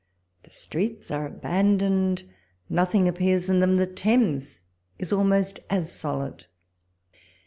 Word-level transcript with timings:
The 0.41 0.49
streets 0.49 1.11
are 1.11 1.27
abandoned; 1.27 2.27
nothing 2.67 3.07
appears 3.07 3.49
in 3.51 3.59
them: 3.59 3.75
the 3.77 3.85
Thames 3.85 4.63
is 4.97 5.11
ahnost 5.11 5.59
as 5.69 5.91
solid. 5.91 6.47